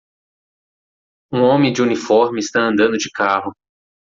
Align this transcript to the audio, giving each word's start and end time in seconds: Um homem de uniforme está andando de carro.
Um 1.31 1.43
homem 1.43 1.71
de 1.71 1.79
uniforme 1.83 2.39
está 2.39 2.61
andando 2.63 2.97
de 2.97 3.11
carro. 3.11 3.53